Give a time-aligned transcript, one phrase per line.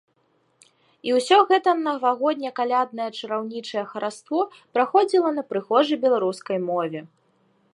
[1.09, 4.39] І ўсё гэта навагодне-каляднае чараўнічае хараство
[4.79, 6.99] праходзіла на прыгожай беларускай мове.